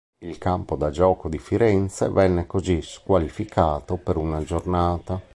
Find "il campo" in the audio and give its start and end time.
0.23-0.75